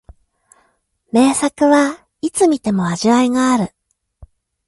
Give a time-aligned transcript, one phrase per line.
[1.11, 3.71] 名作はいつ観ても味わいがある